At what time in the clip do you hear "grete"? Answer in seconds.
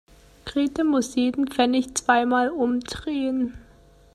0.45-0.83